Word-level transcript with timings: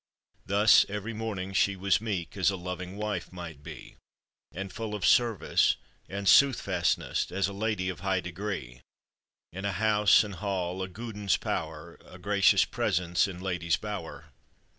Thus 0.47 0.83
every 0.89 1.13
morning 1.13 1.53
she 1.53 1.75
was 1.75 2.01
meek 2.01 2.35
As 2.35 2.49
a 2.49 2.55
loving 2.57 2.97
wife 2.97 3.31
might 3.31 3.61
be, 3.61 3.97
And 4.51 4.73
full 4.73 4.95
of 4.95 5.05
service 5.05 5.75
and 6.09 6.25
soothfastness 6.27 7.31
As 7.31 7.47
a 7.47 7.53
lady 7.53 7.87
of 7.87 7.99
high 7.99 8.21
degree: 8.21 8.81
In 9.53 9.63
house 9.65 10.23
and 10.23 10.33
hall 10.33 10.81
a 10.81 10.89
guidintr 10.89 11.39
power, 11.39 11.99
A 12.03 12.17
gracious 12.17 12.65
presence 12.65 13.27
in 13.27 13.41
lady's 13.41 13.77
bower. 13.77 14.31